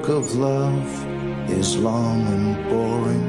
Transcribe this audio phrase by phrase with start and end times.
[0.00, 3.26] book of love is long and boring.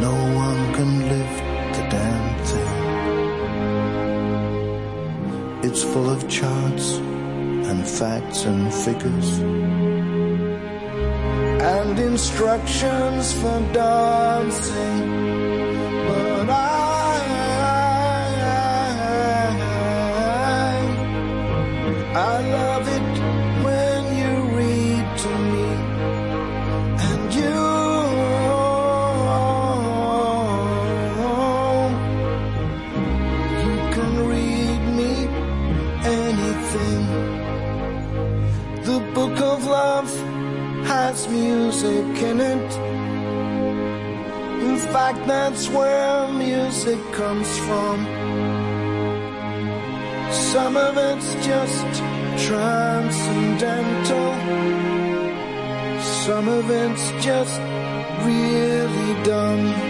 [0.00, 1.44] No one can lift
[1.76, 2.76] the damn thing.
[5.62, 9.38] It's full of charts and facts and figures
[11.78, 15.39] and instructions for dancing.
[45.32, 47.98] That's where music comes from
[50.52, 52.02] some of it's just
[52.46, 54.32] transcendental.
[56.24, 57.60] Some of it's just
[58.26, 59.89] really dumb.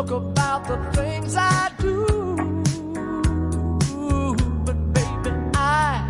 [0.00, 2.06] Talk about the things I do.
[4.64, 6.08] But baby, I,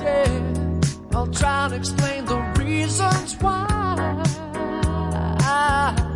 [0.00, 0.80] yeah,
[1.12, 3.66] I'll try and explain the reasons why.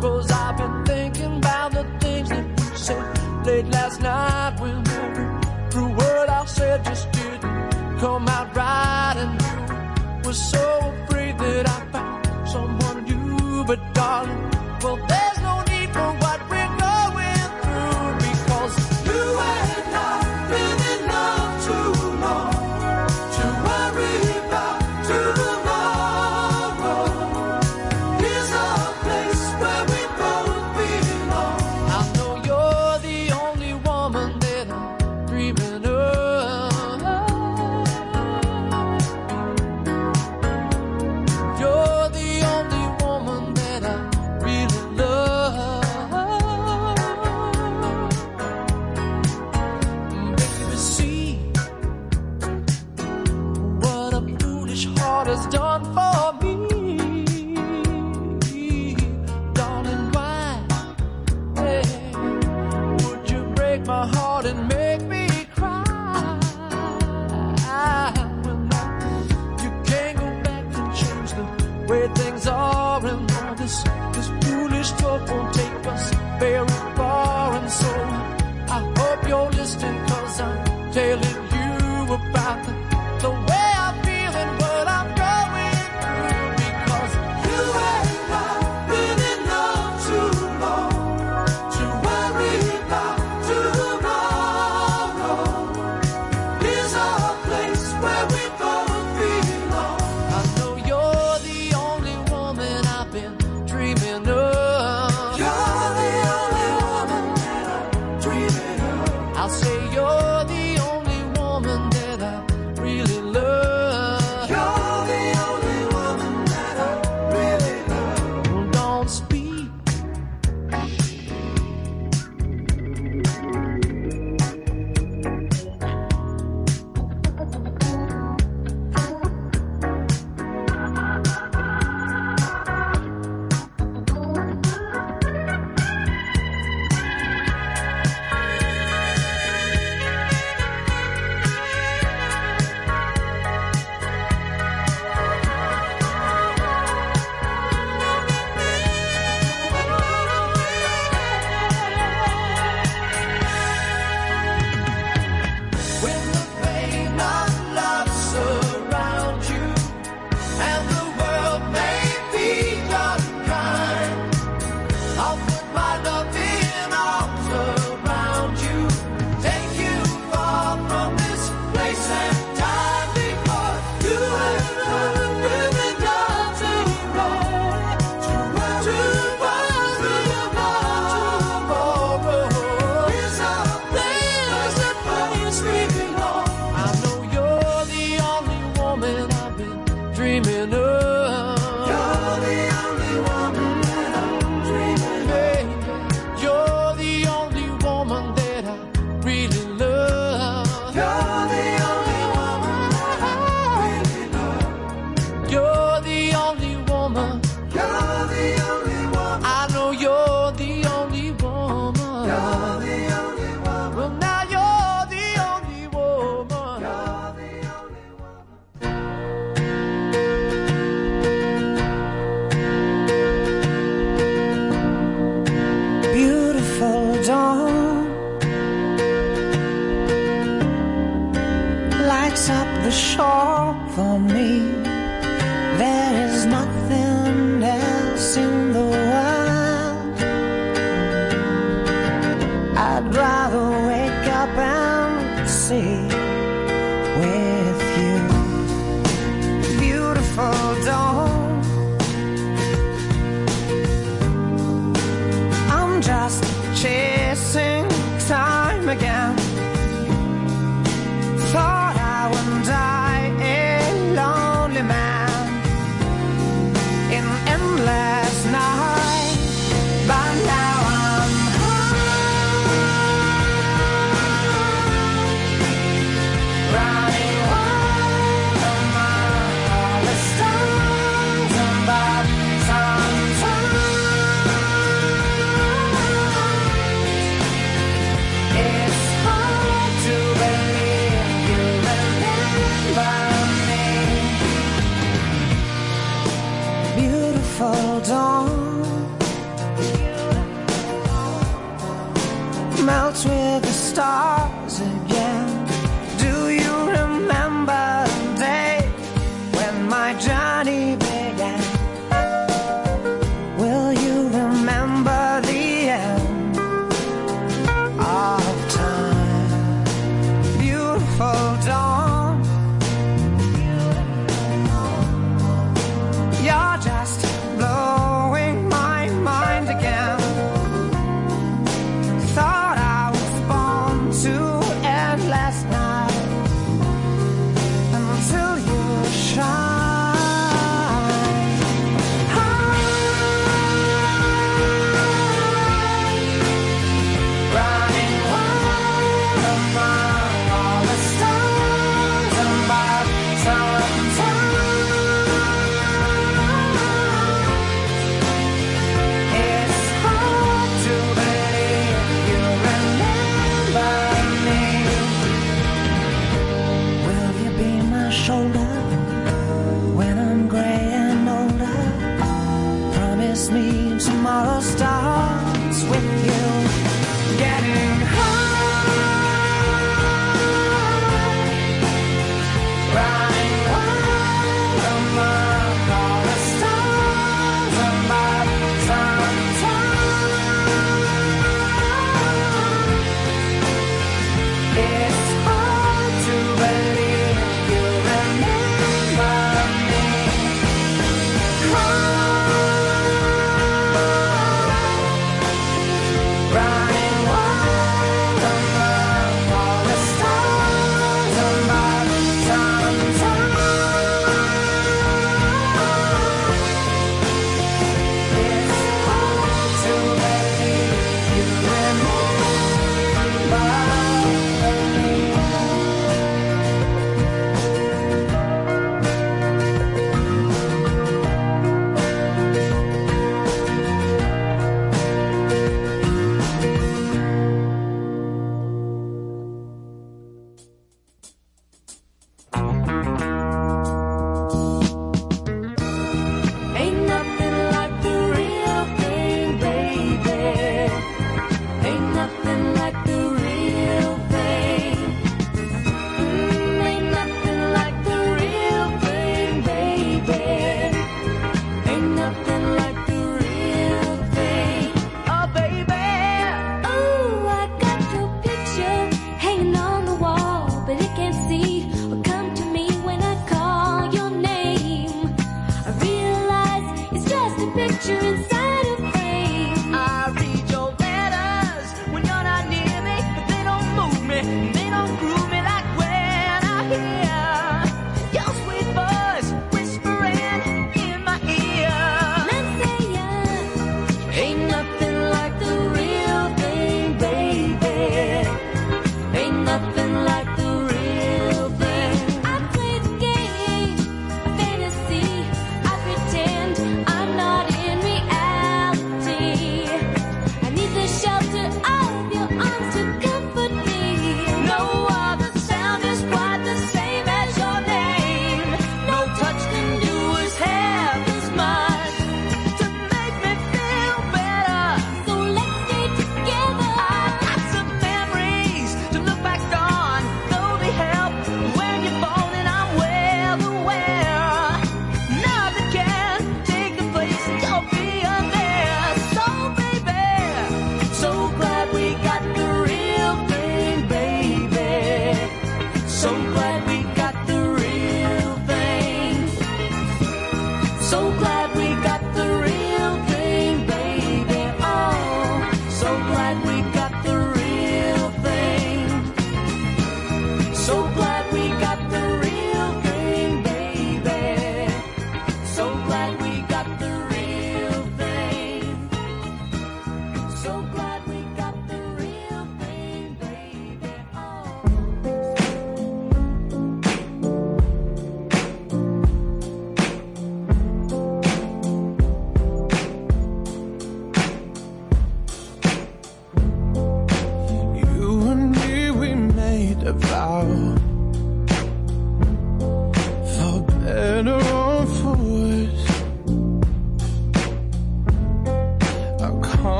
[0.00, 5.40] Cause I've been thinking about the things that we said late last night when never
[5.70, 9.14] through word I said just didn't come out right.
[9.18, 14.50] And you were so afraid that I found someone new, but darling,
[14.82, 15.27] well, there.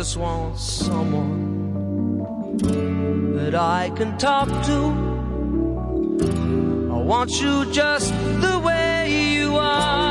[0.00, 2.16] just want someone
[3.36, 4.78] that I can talk to.
[6.90, 10.09] I want you just the way you are.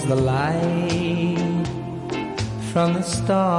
[0.00, 1.66] was the light
[2.72, 3.49] from the stars.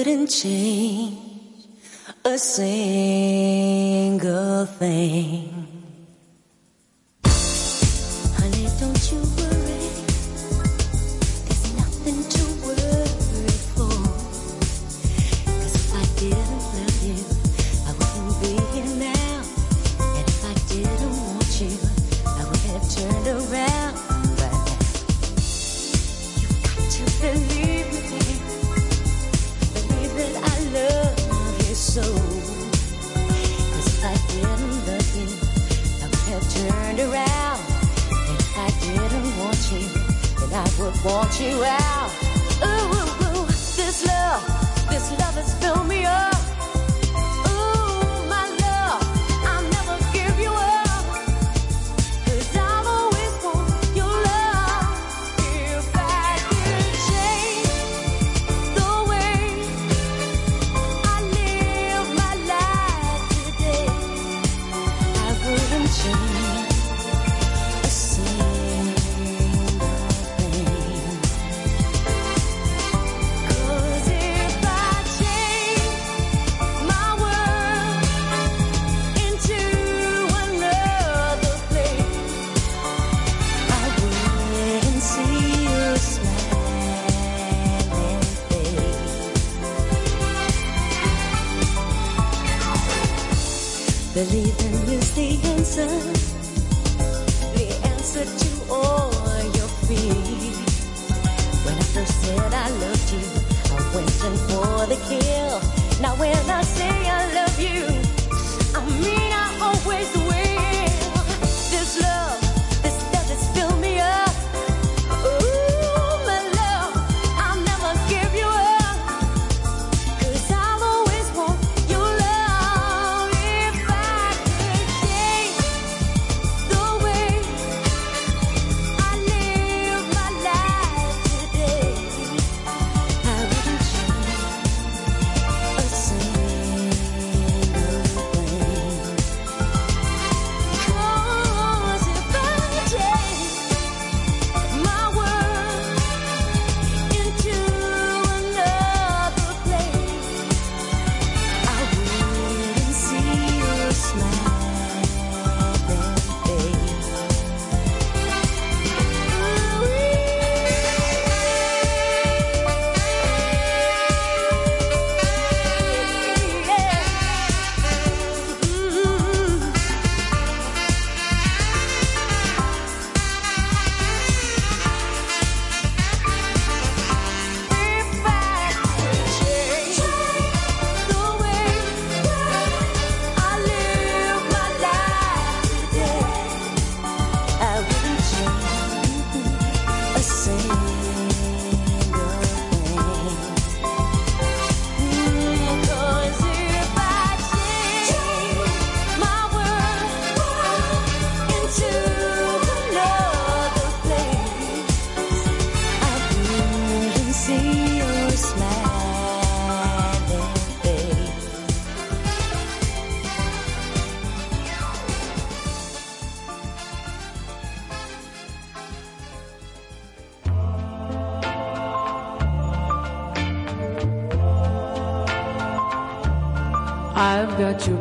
[0.00, 1.18] Wouldn't change
[2.24, 3.84] a single
[4.64, 5.39] thing.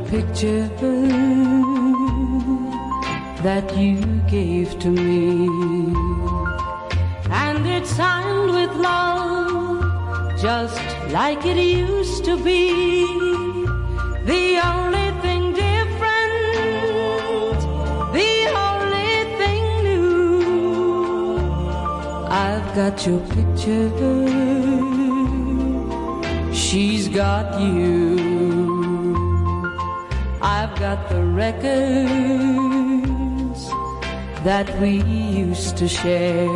[0.10, 0.68] Picture
[3.44, 5.46] that you gave to me,
[7.30, 10.82] and it's signed with love, just
[11.12, 13.06] like it used to be.
[14.32, 17.60] The only thing different,
[18.20, 18.34] the
[18.68, 21.38] only thing new.
[22.46, 23.90] I've got your picture,
[26.52, 27.99] she's got you.
[31.00, 31.70] Got the records
[34.44, 36.50] that we used to share,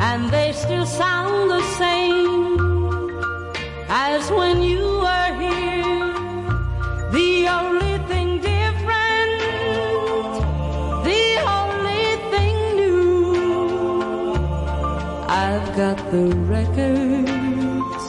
[0.00, 3.10] and they still sound the same
[3.90, 6.14] as when you were here.
[7.12, 9.40] The only thing different,
[11.04, 11.26] the
[11.58, 14.34] only thing new.
[15.28, 18.04] I've got the records,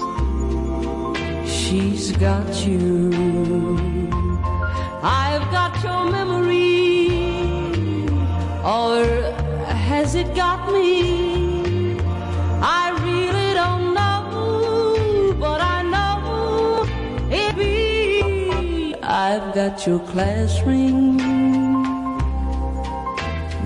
[1.51, 3.72] she's got you.
[19.34, 21.17] I've got your class ring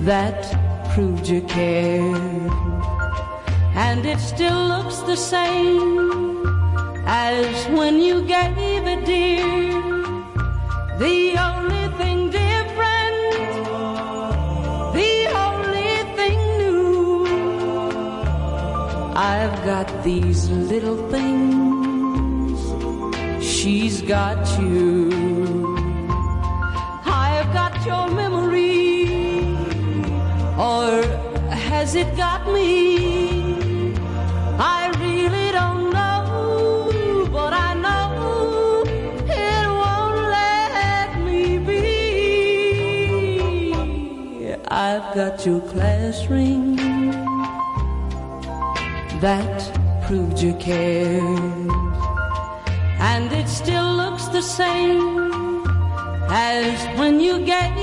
[0.06, 0.40] that
[0.94, 2.50] proved you cared,
[3.74, 6.42] and it still looks the same
[7.06, 9.74] as when you gave it, dear.
[11.04, 13.34] The only thing different,
[14.94, 15.14] the
[15.46, 17.26] only thing new.
[19.14, 22.58] I've got these little things,
[23.44, 25.57] she's got you.
[31.88, 33.94] Has it got me?
[34.58, 38.82] I really don't know, but I know
[39.24, 41.84] it won't let me be.
[44.70, 46.76] I've got your class ring
[49.24, 49.58] that
[50.06, 51.24] proved you cared,
[53.12, 55.64] and it still looks the same
[56.28, 57.77] as when you gave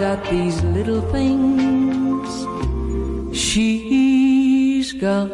[0.00, 2.28] got these little things,
[3.36, 5.28] she's got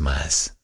[0.00, 0.55] más.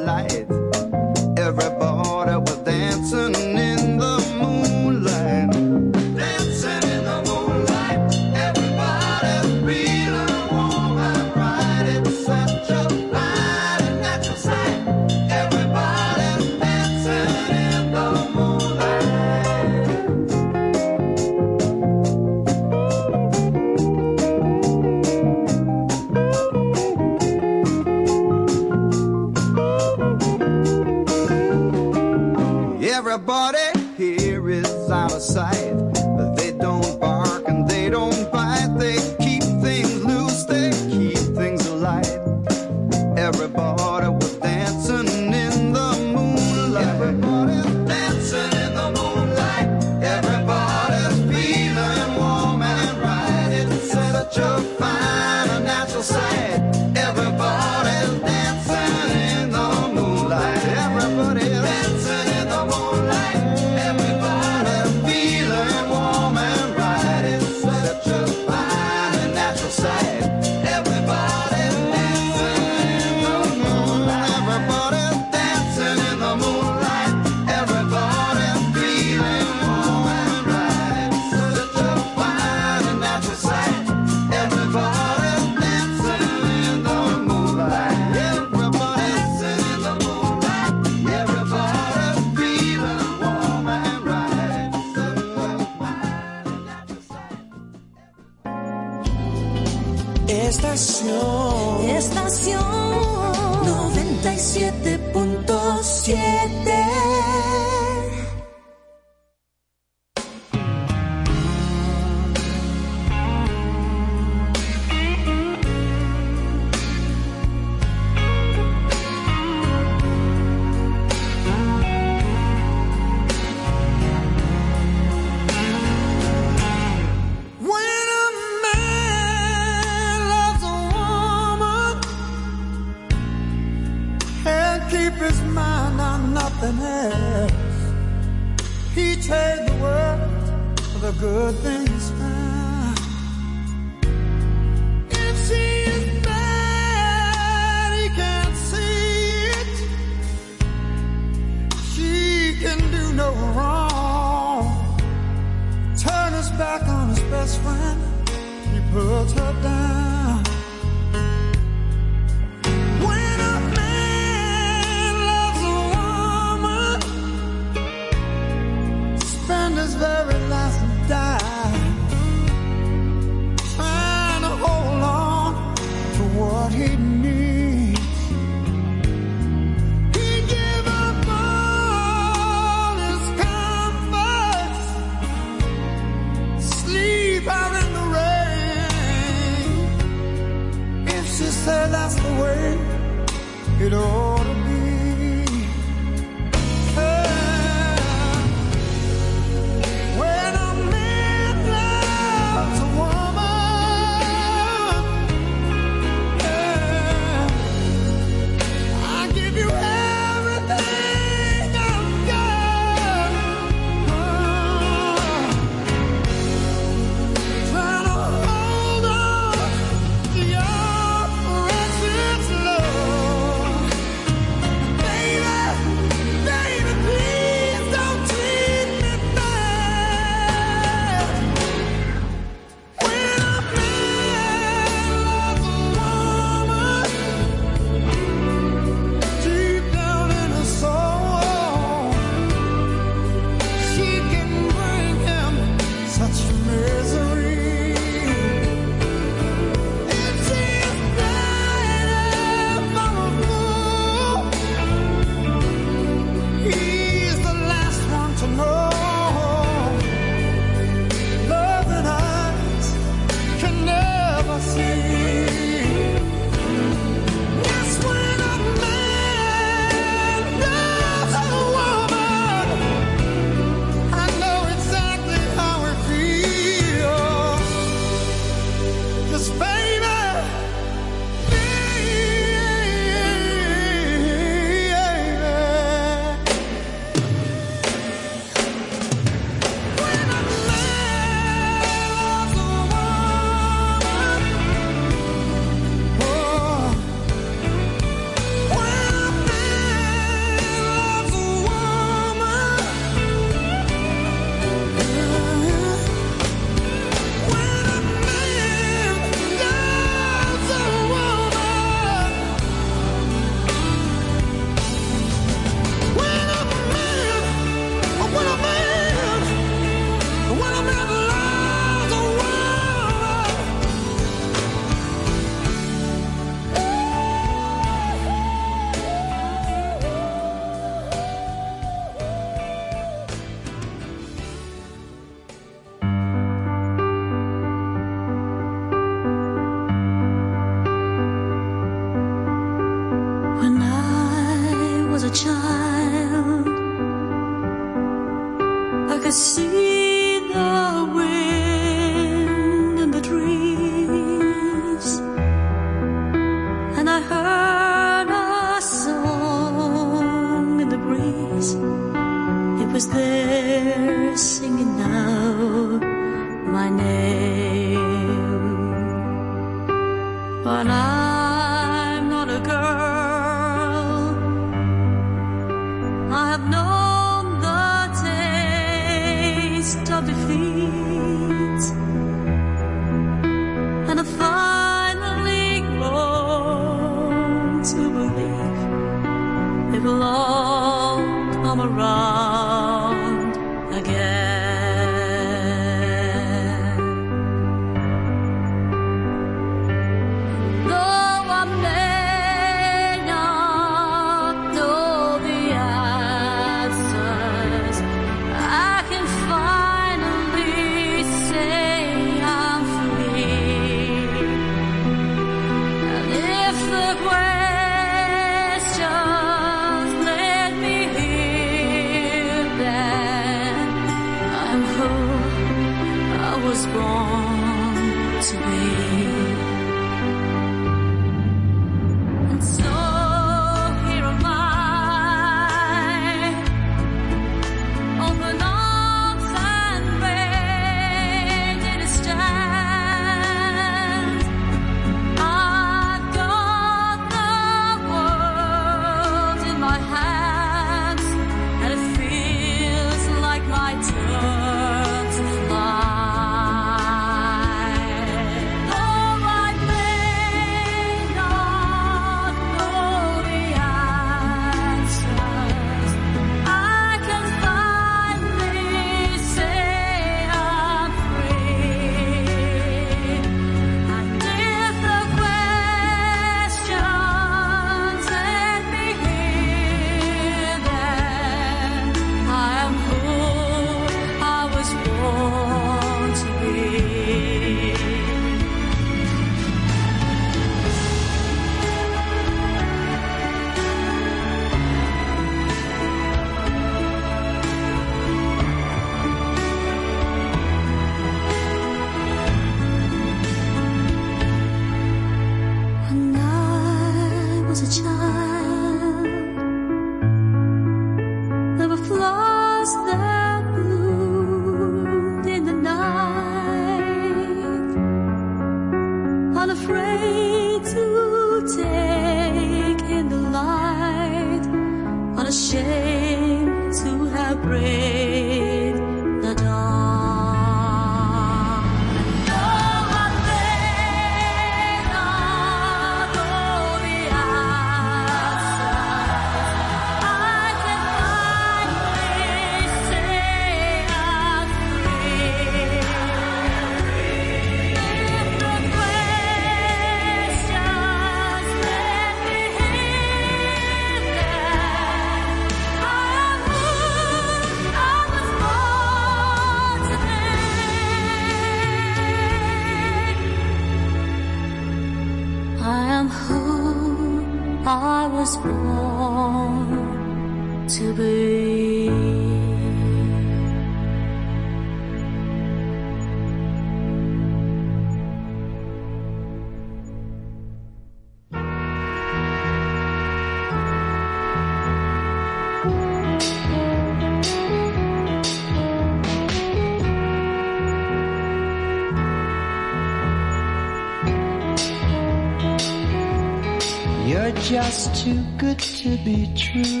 [599.23, 600.00] Be true.